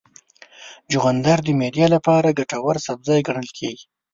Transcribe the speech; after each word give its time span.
چغندر 0.91 1.39
د 1.43 1.47
معدې 1.59 1.85
لپاره 1.95 2.35
ګټور 2.39 2.75
سبزی 2.87 3.19
ګڼل 3.27 3.49
کېږي. 3.57 3.85